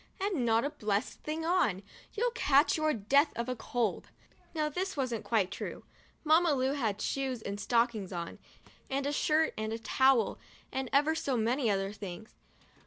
[0.19, 1.83] And not a blessed thing on!
[2.15, 4.07] You'll catch your death of cold."
[4.55, 5.83] Now this wasn't quite true.
[6.23, 8.39] Mamma Lu had shoes and stockings on
[8.89, 10.39] and a shirt and a towel
[10.71, 12.33] and ever so many other things.